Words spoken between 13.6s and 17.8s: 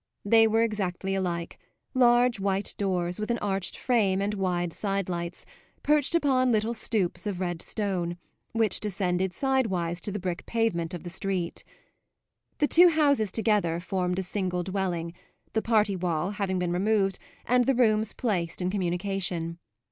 formed a single dwelling, the party wall having been removed and the